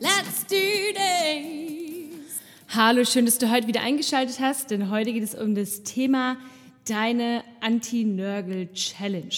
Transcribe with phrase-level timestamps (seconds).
[0.00, 0.54] Let's do
[0.94, 2.40] this!
[2.68, 6.36] Hallo, schön, dass du heute wieder eingeschaltet hast, denn heute geht es um das Thema
[6.88, 9.34] deine Anti-Nörgel-Challenge.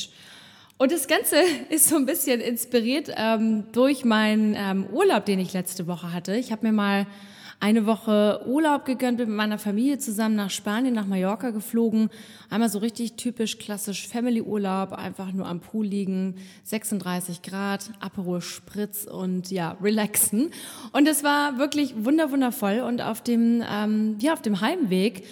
[0.76, 1.36] Und das Ganze
[1.70, 6.36] ist so ein bisschen inspiriert ähm, durch meinen ähm, Urlaub, den ich letzte Woche hatte.
[6.36, 7.06] Ich habe mir mal
[7.60, 12.08] eine Woche Urlaub gegönnt, bin mit meiner Familie zusammen nach Spanien, nach Mallorca geflogen.
[12.48, 19.04] Einmal so richtig typisch klassisch Family-Urlaub, einfach nur am Pool liegen, 36 Grad, Aperol Spritz
[19.04, 20.50] und ja, relaxen.
[20.92, 25.24] Und es war wirklich wunderwundervoll und auf dem, ähm, ja, auf dem Heimweg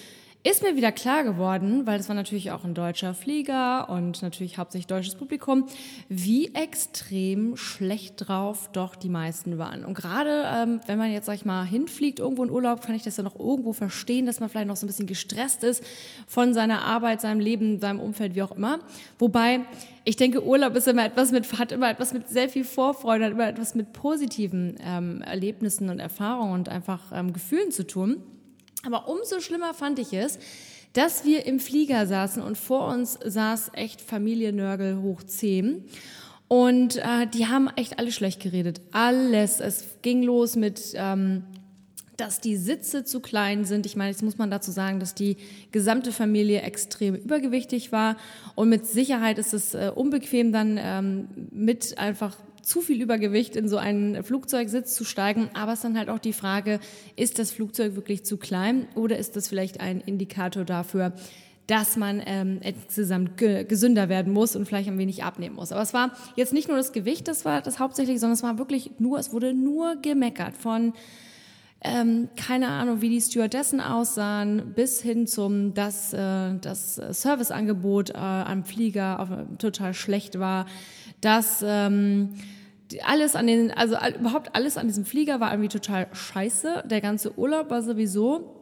[0.44, 4.56] ist mir wieder klar geworden, weil es war natürlich auch ein deutscher Flieger und natürlich
[4.56, 5.66] hauptsächlich deutsches Publikum,
[6.08, 9.84] wie extrem schlecht drauf doch die meisten waren.
[9.84, 13.02] Und gerade ähm, wenn man jetzt, sag ich mal, hinfliegt irgendwo in Urlaub, kann ich
[13.02, 15.82] das ja noch irgendwo verstehen, dass man vielleicht noch so ein bisschen gestresst ist
[16.28, 18.78] von seiner Arbeit, seinem Leben, seinem Umfeld, wie auch immer.
[19.18, 19.62] Wobei
[20.04, 23.32] ich denke, Urlaub ist immer etwas mit, hat immer etwas mit sehr viel Vorfreude, hat
[23.32, 28.22] immer etwas mit positiven ähm, Erlebnissen und Erfahrungen und einfach ähm, Gefühlen zu tun.
[28.88, 30.38] Aber umso schlimmer fand ich es,
[30.94, 35.84] dass wir im Flieger saßen und vor uns saß echt Familie Nörgel hoch 10.
[36.48, 38.80] Und äh, die haben echt alle schlecht geredet.
[38.92, 39.60] Alles.
[39.60, 41.44] Es ging los mit, ähm,
[42.16, 43.84] dass die Sitze zu klein sind.
[43.84, 45.36] Ich meine, jetzt muss man dazu sagen, dass die
[45.70, 48.16] gesamte Familie extrem übergewichtig war.
[48.54, 53.68] Und mit Sicherheit ist es äh, unbequem, dann ähm, mit einfach zu viel Übergewicht in
[53.68, 55.50] so einen Flugzeugsitz zu steigen.
[55.54, 56.80] Aber es ist dann halt auch die Frage,
[57.16, 61.14] ist das Flugzeug wirklich zu klein oder ist das vielleicht ein Indikator dafür,
[61.66, 65.72] dass man ähm, insgesamt ge gesünder werden muss und vielleicht ein wenig abnehmen muss.
[65.72, 68.58] Aber es war jetzt nicht nur das Gewicht, das war das hauptsächlich, sondern es war
[68.58, 70.92] wirklich nur, es wurde nur gemeckert von
[71.80, 78.14] ähm, keine Ahnung, wie die Stewardessen aussahen, bis hin zum, dass äh, das Serviceangebot äh,
[78.16, 80.66] am Flieger auf, total schlecht war,
[81.20, 82.30] dass ähm,
[83.04, 86.84] alles an den, also überhaupt alles an diesem Flieger war irgendwie total scheiße.
[86.86, 88.54] Der ganze Urlaub war sowieso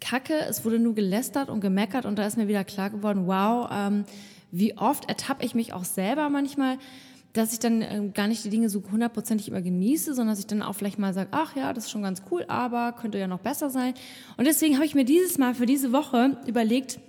[0.00, 0.34] kacke.
[0.48, 4.04] Es wurde nur gelästert und gemeckert und da ist mir wieder klar geworden, wow, ähm,
[4.50, 6.78] wie oft ertappe ich mich auch selber manchmal,
[7.32, 10.46] dass ich dann äh, gar nicht die Dinge so hundertprozentig immer genieße, sondern dass ich
[10.46, 13.26] dann auch vielleicht mal sage, ach ja, das ist schon ganz cool, aber könnte ja
[13.26, 13.94] noch besser sein.
[14.36, 17.00] Und deswegen habe ich mir dieses Mal für diese Woche überlegt,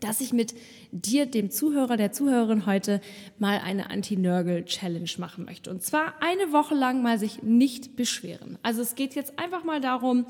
[0.00, 0.54] dass ich mit
[0.92, 3.00] dir, dem Zuhörer, der Zuhörerin heute
[3.38, 5.70] mal eine Anti-Nörgel-Challenge machen möchte.
[5.70, 8.58] Und zwar eine Woche lang mal sich nicht beschweren.
[8.62, 10.26] Also es geht jetzt einfach mal darum,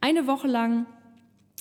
[0.00, 0.86] eine Woche lang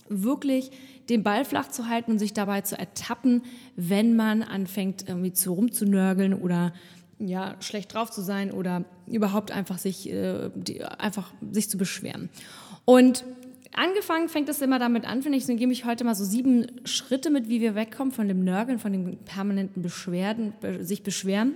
[0.09, 0.71] wirklich
[1.09, 3.43] den Ball flach zu halten und sich dabei zu ertappen,
[3.75, 6.73] wenn man anfängt irgendwie zu rumzunörgeln oder
[7.19, 12.29] ja schlecht drauf zu sein oder überhaupt einfach sich äh, die, einfach sich zu beschweren.
[12.83, 13.23] Und
[13.73, 16.67] Angefangen fängt es immer damit an, finde ich, dann gebe ich heute mal so sieben
[16.85, 21.55] Schritte mit, wie wir wegkommen von dem Nörgeln, von den permanenten Beschwerden, sich beschweren.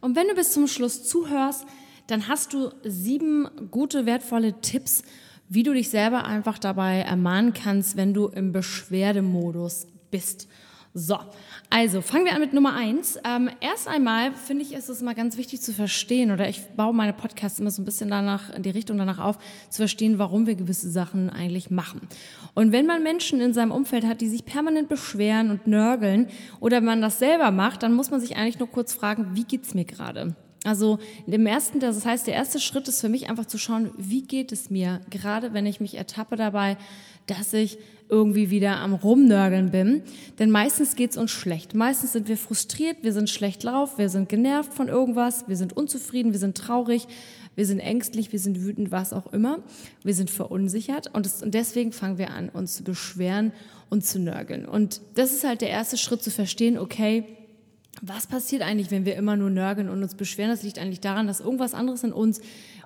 [0.00, 1.66] Und wenn du bis zum Schluss zuhörst,
[2.06, 5.02] dann hast du sieben gute, wertvolle Tipps,
[5.48, 10.48] wie du dich selber einfach dabei ermahnen kannst, wenn du im Beschwerdemodus bist.
[10.94, 11.18] So,
[11.70, 13.18] also fangen wir an mit Nummer eins.
[13.24, 16.94] Ähm, erst einmal finde ich, ist es immer ganz wichtig zu verstehen, oder ich baue
[16.94, 19.38] meine Podcasts immer so ein bisschen danach, in die Richtung danach auf,
[19.68, 22.08] zu verstehen, warum wir gewisse Sachen eigentlich machen.
[22.54, 26.28] Und wenn man Menschen in seinem Umfeld hat, die sich permanent beschweren und nörgeln,
[26.58, 29.74] oder man das selber macht, dann muss man sich eigentlich nur kurz fragen, wie geht's
[29.74, 30.34] mir gerade?
[30.68, 34.20] Also im ersten, das heißt, der erste Schritt ist für mich einfach zu schauen, wie
[34.20, 36.76] geht es mir, gerade wenn ich mich ertappe dabei,
[37.26, 37.78] dass ich
[38.10, 40.02] irgendwie wieder am Rumnörgeln bin.
[40.38, 41.74] Denn meistens geht's uns schlecht.
[41.74, 45.74] Meistens sind wir frustriert, wir sind schlecht drauf, wir sind genervt von irgendwas, wir sind
[45.74, 47.08] unzufrieden, wir sind traurig,
[47.54, 49.60] wir sind ängstlich, wir sind wütend, was auch immer.
[50.04, 53.52] Wir sind verunsichert und, das, und deswegen fangen wir an, uns zu beschweren
[53.88, 54.66] und zu nörgeln.
[54.66, 57.24] Und das ist halt der erste Schritt zu verstehen, okay,
[58.02, 60.50] was passiert eigentlich, wenn wir immer nur nörgeln und uns beschweren?
[60.50, 62.40] Das liegt eigentlich daran, dass irgendwas anderes in uns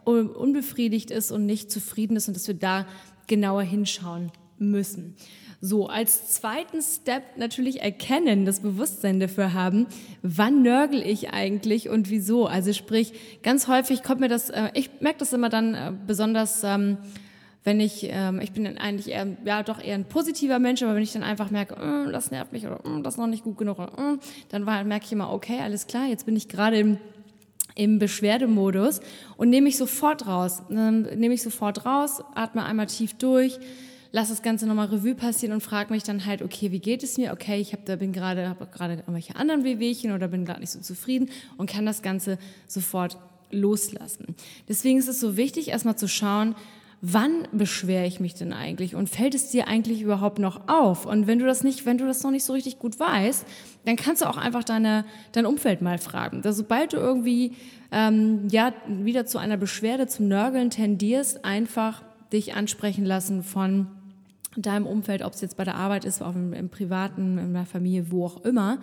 [0.04, 2.86] unbefriedigt ist und nicht zufrieden ist und dass wir da
[3.26, 5.14] genauer hinschauen müssen.
[5.60, 9.86] So, als zweiten Step natürlich erkennen, das Bewusstsein dafür haben,
[10.22, 12.46] wann nörgel ich eigentlich und wieso.
[12.46, 13.12] Also sprich,
[13.44, 16.98] ganz häufig kommt mir das, äh, ich merke das immer dann äh, besonders, ähm,
[17.64, 21.02] wenn ich, ähm, ich bin eigentlich eher, ja doch eher ein positiver Mensch, aber wenn
[21.02, 23.58] ich dann einfach merke, mm, das nervt mich oder mm, das ist noch nicht gut
[23.58, 24.18] genug, mm,
[24.48, 26.98] dann merke ich immer, okay, alles klar, jetzt bin ich gerade im
[27.74, 29.00] im Beschwerdemodus
[29.36, 30.62] und nehme mich sofort raus.
[30.70, 33.58] Ähm, nehme ich sofort raus, atme einmal tief durch,
[34.12, 37.16] lass das Ganze nochmal Revue passieren und frage mich dann halt, okay, wie geht es
[37.16, 37.32] mir?
[37.32, 40.70] Okay, ich hab, da bin gerade, habe gerade irgendwelche anderen Wehwehchen oder bin gerade nicht
[40.70, 43.16] so zufrieden und kann das Ganze sofort
[43.50, 44.34] loslassen.
[44.68, 46.54] Deswegen ist es so wichtig, erstmal zu schauen,
[47.04, 51.04] wann beschwere ich mich denn eigentlich und fällt es dir eigentlich überhaupt noch auf?
[51.04, 53.44] Und wenn du das nicht, wenn du das noch nicht so richtig gut weißt,
[53.84, 56.42] dann kannst du auch einfach deine, dein Umfeld mal fragen.
[56.42, 57.56] Da, sobald du irgendwie
[57.90, 62.02] ähm, ja wieder zu einer Beschwerde, zum Nörgeln tendierst, einfach
[62.32, 63.88] dich ansprechen lassen von
[64.56, 67.66] deinem Umfeld, ob es jetzt bei der Arbeit ist, auch im, im Privaten, in der
[67.66, 68.78] Familie, wo auch immer.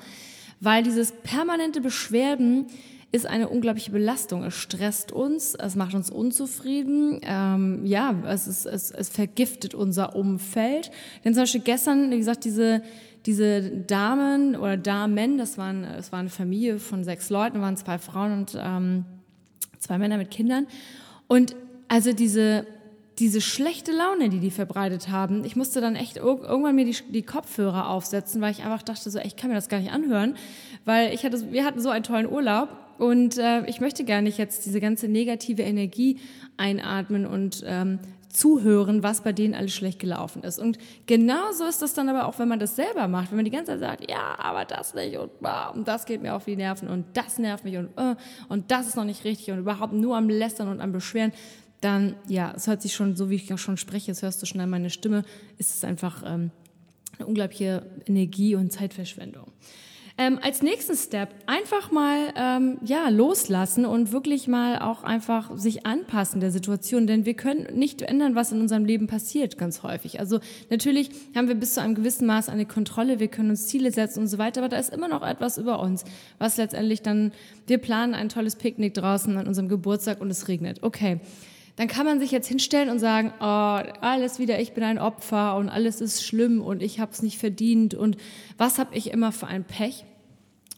[0.59, 2.65] Weil dieses permanente Beschwerden
[3.11, 4.43] ist eine unglaubliche Belastung.
[4.43, 7.19] Es stresst uns, es macht uns unzufrieden.
[7.23, 10.91] Ähm, ja, es, ist, es, es vergiftet unser Umfeld.
[11.23, 12.83] Denn zum Beispiel gestern, wie gesagt, diese,
[13.25, 17.97] diese Damen oder Damen, das waren, es war eine Familie von sechs Leuten, waren zwei
[17.97, 19.05] Frauen und ähm,
[19.79, 20.67] zwei Männer mit Kindern.
[21.27, 21.55] Und
[21.87, 22.67] also diese,
[23.19, 27.23] diese schlechte Laune, die die verbreitet haben, ich musste dann echt irgendwann mir die, die
[27.23, 30.35] Kopfhörer aufsetzen, weil ich einfach dachte, so, ich kann mir das gar nicht anhören,
[30.85, 34.37] weil ich hatte, wir hatten so einen tollen Urlaub und äh, ich möchte gar nicht
[34.37, 36.19] jetzt diese ganze negative Energie
[36.57, 37.99] einatmen und ähm,
[38.29, 40.59] zuhören, was bei denen alles schlecht gelaufen ist.
[40.59, 40.77] Und
[41.07, 43.71] genauso ist das dann aber auch, wenn man das selber macht, wenn man die ganze
[43.73, 45.31] Zeit sagt, ja, aber das nicht und,
[45.73, 48.15] und das geht mir auf die Nerven und das nervt mich und, uh,
[48.47, 51.33] und das ist noch nicht richtig und überhaupt nur am Lästern und am Beschweren,
[51.81, 54.59] dann, ja, es hört sich schon, so wie ich auch schon spreche, es hörst du
[54.59, 55.23] an meine Stimme,
[55.57, 56.51] ist es einfach ähm,
[57.17, 59.51] eine unglaubliche Energie- und Zeitverschwendung.
[60.21, 65.85] Ähm, als nächsten Step einfach mal ähm, ja loslassen und wirklich mal auch einfach sich
[65.85, 70.19] anpassen der Situation, denn wir können nicht ändern, was in unserem Leben passiert, ganz häufig.
[70.19, 73.93] Also natürlich haben wir bis zu einem gewissen Maß eine Kontrolle, wir können uns Ziele
[73.93, 76.03] setzen und so weiter, aber da ist immer noch etwas über uns,
[76.37, 77.31] was letztendlich dann
[77.65, 80.83] wir planen ein tolles Picknick draußen an unserem Geburtstag und es regnet.
[80.83, 81.21] Okay
[81.79, 83.43] dann kann man sich jetzt hinstellen und sagen, oh,
[84.01, 87.37] alles wieder, ich bin ein Opfer und alles ist schlimm und ich habe es nicht
[87.37, 88.17] verdient und
[88.57, 90.03] was habe ich immer für ein Pech?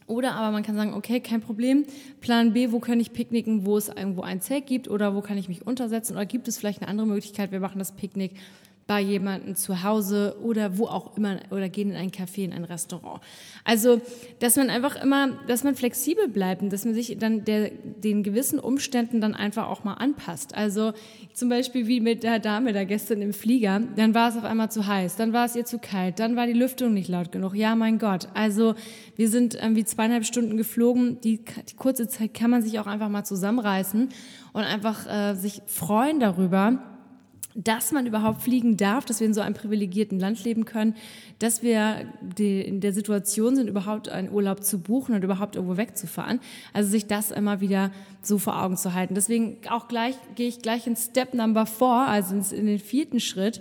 [0.06, 1.86] Oder aber man kann sagen, okay, kein Problem.
[2.20, 5.38] Plan B, wo kann ich picknicken, wo es irgendwo ein Zelt gibt oder wo kann
[5.38, 8.34] ich mich untersetzen oder gibt es vielleicht eine andere Möglichkeit, wir machen das Picknick
[8.92, 12.64] bei jemandem zu Hause oder wo auch immer oder gehen in ein Café, in ein
[12.64, 13.22] Restaurant.
[13.64, 14.02] Also,
[14.38, 18.22] dass man einfach immer, dass man flexibel bleibt und dass man sich dann der, den
[18.22, 20.54] gewissen Umständen dann einfach auch mal anpasst.
[20.54, 20.92] Also
[21.32, 24.70] zum Beispiel wie mit der Dame da gestern im Flieger, dann war es auf einmal
[24.70, 27.54] zu heiß, dann war es ihr zu kalt, dann war die Lüftung nicht laut genug.
[27.54, 28.28] Ja, mein Gott.
[28.34, 28.74] Also
[29.16, 31.18] wir sind irgendwie zweieinhalb Stunden geflogen.
[31.22, 34.10] Die, die kurze Zeit kann man sich auch einfach mal zusammenreißen
[34.52, 36.91] und einfach äh, sich freuen darüber,
[37.54, 40.94] dass man überhaupt fliegen darf, dass wir in so einem privilegierten Land leben können,
[41.38, 42.06] dass wir
[42.38, 46.40] in der Situation sind, überhaupt einen Urlaub zu buchen und überhaupt irgendwo wegzufahren.
[46.72, 47.90] Also sich das immer wieder
[48.22, 49.14] so vor Augen zu halten.
[49.14, 53.60] Deswegen auch gleich gehe ich gleich in Step Number Four, also in den vierten Schritt,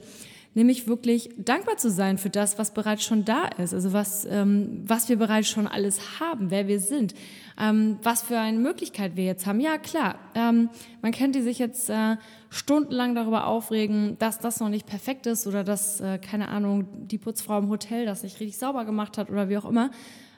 [0.53, 4.83] nämlich wirklich dankbar zu sein für das, was bereits schon da ist, also was, ähm,
[4.86, 7.13] was wir bereits schon alles haben, wer wir sind,
[7.59, 9.59] ähm, was für eine Möglichkeit wir jetzt haben.
[9.59, 10.69] Ja, klar, ähm,
[11.01, 12.18] man könnte sich jetzt äh,
[12.50, 17.18] stundenlang darüber aufregen, dass das noch nicht perfekt ist oder dass, äh, keine Ahnung, die
[17.18, 19.92] Putzfrau im Hotel das nicht richtig sauber gemacht hat oder wie auch immer.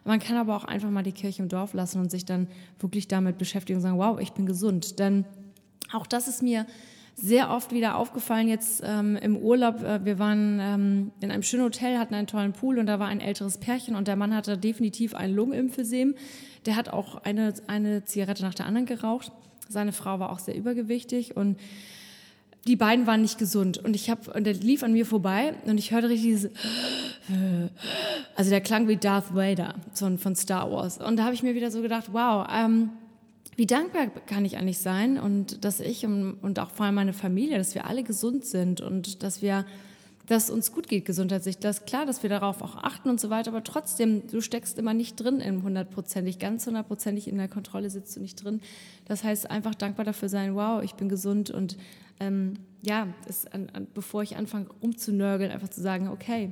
[0.05, 2.47] Man kann aber auch einfach mal die Kirche im Dorf lassen und sich dann
[2.79, 4.99] wirklich damit beschäftigen und sagen, wow, ich bin gesund.
[4.99, 5.25] Denn
[5.93, 6.65] auch das ist mir
[7.15, 9.83] sehr oft wieder aufgefallen jetzt ähm, im Urlaub.
[9.83, 13.07] Äh, wir waren ähm, in einem schönen Hotel, hatten einen tollen Pool und da war
[13.07, 16.15] ein älteres Pärchen und der Mann hatte definitiv ein Lungenemphysem.
[16.65, 19.31] Der hat auch eine, eine Zigarette nach der anderen geraucht.
[19.69, 21.57] Seine Frau war auch sehr übergewichtig und
[22.65, 25.77] die beiden waren nicht gesund und ich habe und der lief an mir vorbei und
[25.77, 26.51] ich hörte richtig dieses
[28.35, 31.71] also der klang wie Darth Vader von, Star Wars und da habe ich mir wieder
[31.71, 32.91] so gedacht wow ähm,
[33.55, 37.13] wie dankbar kann ich eigentlich sein und dass ich und, und auch vor allem meine
[37.13, 39.65] Familie, dass wir alle gesund sind und dass wir,
[40.27, 41.57] dass uns gut geht gesundheitlich.
[41.59, 44.77] Das ist klar, dass wir darauf auch achten und so weiter, aber trotzdem, du steckst
[44.79, 48.61] immer nicht drin in hundertprozentig, ganz hundertprozentig in der Kontrolle sitzt du nicht drin.
[49.05, 51.77] Das heißt, einfach dankbar dafür sein, wow, ich bin gesund und
[52.19, 53.07] ähm, ja,
[53.51, 56.51] an, an, bevor ich anfange rumzunörgeln, einfach zu sagen, okay,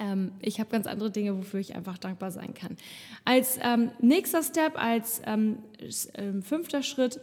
[0.00, 2.76] ähm, ich habe ganz andere Dinge, wofür ich einfach dankbar sein kann.
[3.24, 5.58] Als ähm, nächster Step, als ähm,
[6.14, 7.20] ähm, fünfter Schritt,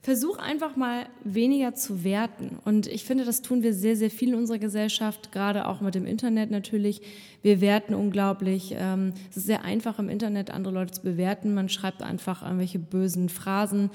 [0.00, 2.58] versuch einfach mal weniger zu werten.
[2.64, 5.94] Und ich finde, das tun wir sehr, sehr viel in unserer Gesellschaft, gerade auch mit
[5.94, 7.02] dem Internet natürlich.
[7.42, 8.74] Wir werten unglaublich.
[8.76, 11.52] Ähm, es ist sehr einfach im Internet, andere Leute zu bewerten.
[11.52, 13.90] Man schreibt einfach irgendwelche bösen Phrasen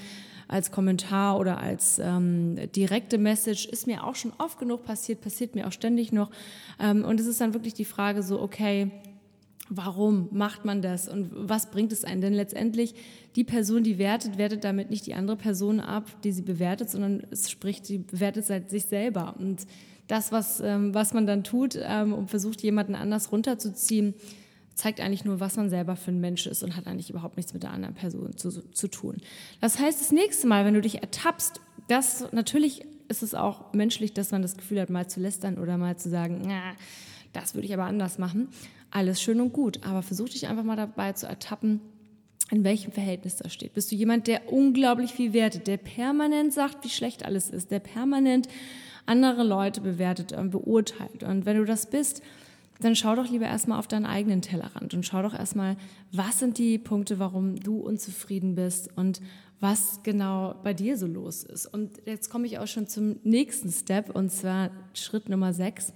[0.48, 3.66] als Kommentar oder als ähm, direkte Message.
[3.66, 6.30] Ist mir auch schon oft genug passiert, passiert mir auch ständig noch.
[6.80, 8.90] Ähm, und es ist dann wirklich die Frage so, okay,
[9.70, 12.20] Warum macht man das und was bringt es einen?
[12.20, 12.94] Denn letztendlich
[13.34, 17.26] die Person, die wertet, wertet damit nicht die andere Person ab, die sie bewertet, sondern
[17.30, 19.34] es spricht, die bewertet halt sich selber.
[19.38, 19.66] Und
[20.06, 24.12] das, was, ähm, was man dann tut ähm, und versucht, jemanden anders runterzuziehen,
[24.74, 27.52] zeigt eigentlich nur, was man selber für ein Mensch ist und hat eigentlich überhaupt nichts
[27.52, 29.18] mit der anderen Person zu, zu tun.
[29.60, 34.14] Das heißt, das nächste Mal, wenn du dich ertappst, dass natürlich ist es auch menschlich,
[34.14, 36.50] dass man das Gefühl hat, mal zu lästern oder mal zu sagen,
[37.32, 38.48] das würde ich aber anders machen.
[38.90, 41.80] Alles schön und gut, aber versuch dich einfach mal dabei zu ertappen,
[42.50, 43.74] in welchem Verhältnis das steht.
[43.74, 47.80] Bist du jemand, der unglaublich viel wertet, der permanent sagt, wie schlecht alles ist, der
[47.80, 48.48] permanent
[49.06, 51.22] andere Leute bewertet und beurteilt.
[51.22, 52.22] Und wenn du das bist,
[52.80, 55.76] dann schau doch lieber erstmal auf deinen eigenen Tellerrand und schau doch erstmal,
[56.12, 59.20] was sind die Punkte, warum du unzufrieden bist und
[59.60, 61.66] was genau bei dir so los ist.
[61.66, 65.92] Und jetzt komme ich auch schon zum nächsten Step und zwar Schritt Nummer sechs.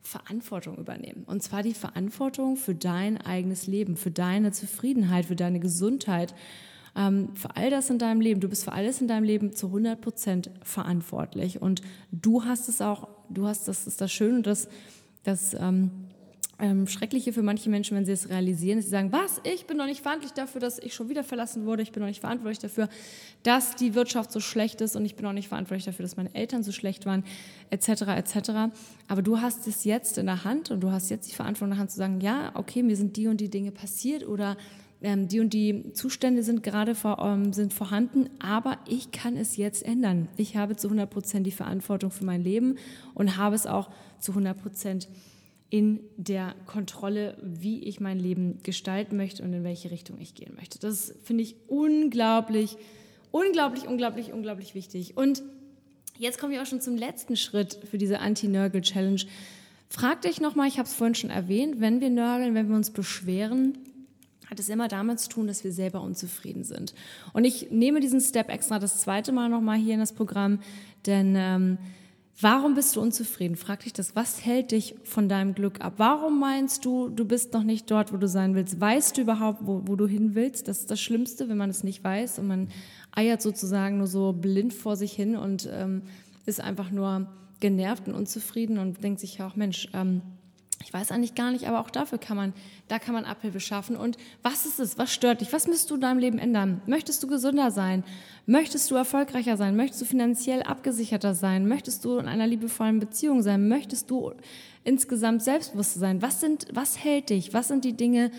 [0.00, 1.24] Verantwortung übernehmen.
[1.26, 6.34] Und zwar die Verantwortung für dein eigenes Leben, für deine Zufriedenheit, für deine Gesundheit,
[6.96, 8.40] ähm, für all das in deinem Leben.
[8.40, 11.60] Du bist für alles in deinem Leben zu 100 Prozent verantwortlich.
[11.60, 14.68] Und du hast es auch, du hast, das ist das Schöne, das,
[15.24, 15.90] das ähm,
[16.60, 19.86] ähm, Schreckliche für manche Menschen, wenn sie es realisieren, sie sagen, was, ich bin doch
[19.86, 22.88] nicht verantwortlich dafür, dass ich schon wieder verlassen wurde, ich bin doch nicht verantwortlich dafür,
[23.44, 26.34] dass die Wirtschaft so schlecht ist und ich bin auch nicht verantwortlich dafür, dass meine
[26.34, 27.24] Eltern so schlecht waren,
[27.70, 28.50] etc., etc.
[29.06, 31.76] Aber du hast es jetzt in der Hand und du hast jetzt die Verantwortung in
[31.76, 34.56] der Hand zu sagen, ja, okay, mir sind die und die Dinge passiert oder
[35.00, 39.56] ähm, die und die Zustände sind gerade vor, ähm, sind vorhanden, aber ich kann es
[39.56, 40.28] jetzt ändern.
[40.36, 42.76] Ich habe zu 100 Prozent die Verantwortung für mein Leben
[43.14, 45.08] und habe es auch zu 100 Prozent
[45.70, 50.54] in der Kontrolle, wie ich mein Leben gestalten möchte und in welche Richtung ich gehen
[50.56, 50.78] möchte.
[50.78, 52.76] Das finde ich unglaublich,
[53.30, 55.16] unglaublich, unglaublich, unglaublich wichtig.
[55.16, 55.42] Und
[56.16, 59.20] jetzt komme ich auch schon zum letzten Schritt für diese Anti-Nörgel-Challenge.
[59.90, 62.90] Frag dich nochmal, ich habe es vorhin schon erwähnt, wenn wir nörgeln, wenn wir uns
[62.90, 63.76] beschweren,
[64.48, 66.94] hat es immer damit zu tun, dass wir selber unzufrieden sind.
[67.34, 70.60] Und ich nehme diesen Step extra das zweite Mal nochmal hier in das Programm,
[71.04, 71.78] denn ähm,
[72.40, 73.56] Warum bist du unzufrieden?
[73.56, 74.14] Frag dich das.
[74.14, 75.94] Was hält dich von deinem Glück ab?
[75.96, 78.80] Warum meinst du, du bist noch nicht dort, wo du sein willst?
[78.80, 80.68] Weißt du überhaupt, wo, wo du hin willst?
[80.68, 82.68] Das ist das Schlimmste, wenn man es nicht weiß und man
[83.10, 86.02] eiert sozusagen nur so blind vor sich hin und ähm,
[86.46, 87.26] ist einfach nur
[87.58, 90.22] genervt und unzufrieden und denkt sich ja auch, Mensch, ähm,
[90.84, 92.52] ich weiß eigentlich gar nicht, aber auch dafür kann man,
[92.86, 93.96] da kann man Abhilfe schaffen.
[93.96, 94.96] Und was ist es?
[94.96, 95.52] Was stört dich?
[95.52, 96.80] Was müsstest du in deinem Leben ändern?
[96.86, 98.04] Möchtest du gesünder sein?
[98.46, 99.76] Möchtest du erfolgreicher sein?
[99.76, 101.66] Möchtest du finanziell abgesicherter sein?
[101.66, 103.68] Möchtest du in einer liebevollen Beziehung sein?
[103.68, 104.32] Möchtest du
[104.84, 106.22] insgesamt selbstbewusster sein?
[106.22, 107.52] Was sind, was hält dich?
[107.52, 108.30] Was sind die Dinge,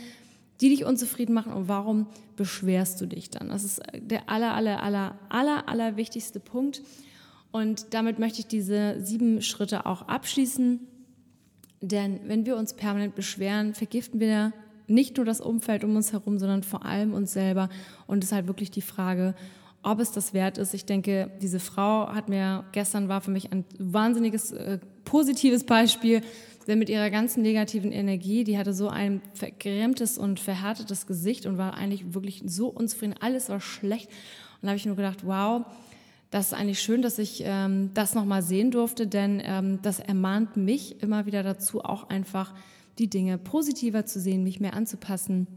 [0.62, 3.50] die dich unzufrieden machen und warum beschwerst du dich dann?
[3.50, 6.82] Das ist der aller, aller, aller, aller, aller wichtigste Punkt.
[7.52, 10.88] Und damit möchte ich diese sieben Schritte auch abschließen.
[11.82, 14.54] Denn wenn wir uns permanent beschweren, vergiften wir
[14.88, 17.70] nicht nur das Umfeld um uns herum, sondern vor allem uns selber.
[18.08, 19.36] Und es ist halt wirklich die Frage,
[19.84, 20.74] ob es das wert ist.
[20.74, 26.22] Ich denke, diese Frau hat mir gestern war für mich ein wahnsinniges äh, positives Beispiel,
[26.68, 31.58] denn mit ihrer ganzen negativen Energie, die hatte so ein vergrämtes und verhärtetes Gesicht und
[31.58, 33.16] war eigentlich wirklich so unzufrieden.
[33.20, 34.08] Alles war schlecht.
[34.62, 35.66] Und da habe ich nur gedacht, wow,
[36.32, 40.58] das ist eigentlich schön, dass ich ähm, das nochmal sehen durfte, denn ähm, das ermahnt
[40.58, 42.54] mich immer wieder dazu, auch einfach
[43.00, 45.48] die Dinge positiver zu sehen, mich mehr anzupassen,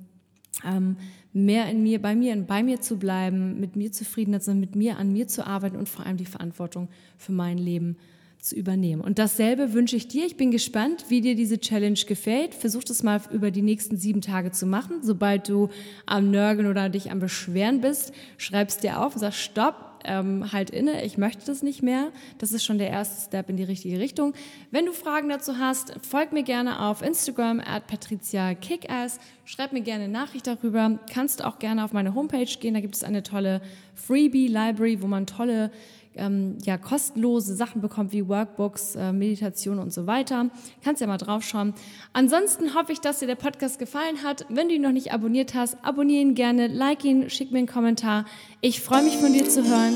[0.65, 0.97] ähm,
[1.33, 4.77] mehr in mir, bei mir, bei mir zu bleiben, mit mir zufrieden zu sein, mit
[4.77, 6.89] mir an mir zu arbeiten und vor allem die Verantwortung
[7.19, 7.97] für mein Leben
[8.43, 9.01] zu übernehmen.
[9.01, 10.27] Und dasselbe wünsche ich dir.
[10.27, 12.55] Ich bin gespannt, wie dir diese Challenge gefällt.
[12.55, 14.97] Versuch das mal über die nächsten sieben Tage zu machen.
[15.03, 15.69] Sobald du
[16.07, 20.71] am Nörgeln oder dich am Beschweren bist, schreibst dir auf und sagst, stopp, ähm, halt
[20.71, 22.11] inne, ich möchte das nicht mehr.
[22.39, 24.35] Das ist schon der erste Step in die richtige Richtung.
[24.71, 29.19] Wenn du Fragen dazu hast, folg mir gerne auf Instagram at patriziakickass.
[29.45, 30.99] Schreib mir gerne eine Nachricht darüber.
[31.13, 32.75] Kannst auch gerne auf meine Homepage gehen.
[32.75, 33.61] Da gibt es eine tolle
[33.95, 35.71] Freebie-Library, wo man tolle
[36.17, 40.51] ähm, ja, kostenlose Sachen bekommt wie Workbooks, äh, Meditation und so weiter.
[40.85, 41.75] Kannst ja mal draufschauen.
[42.13, 44.47] Ansonsten hoffe ich, dass dir der Podcast gefallen hat.
[44.49, 47.67] Wenn du ihn noch nicht abonniert hast, abonniere ihn gerne, like ihn, schick mir einen
[47.67, 48.25] Kommentar.
[48.61, 49.95] Ich freue mich von dir zu hören.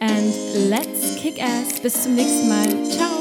[0.00, 1.80] And let's kick ass.
[1.80, 2.90] Bis zum nächsten Mal.
[2.90, 3.11] Ciao.